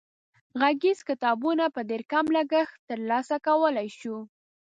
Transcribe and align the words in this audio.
غږیز 0.61 0.99
کتابونه 1.09 1.65
په 1.75 1.81
ډېر 1.89 2.01
کم 2.11 2.25
لګښت 2.37 2.75
تر 2.89 2.99
لاسه 3.09 3.35
کولای 3.47 3.87
شو. 3.99 4.17